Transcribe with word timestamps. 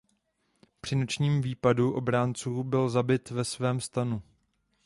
Při 0.81 0.95
nočním 0.95 1.41
výpadu 1.41 1.93
obránců 1.93 2.63
byl 2.63 2.89
zabit 2.89 3.29
ve 3.29 3.43
svém 3.43 3.81
stanu. 3.81 4.21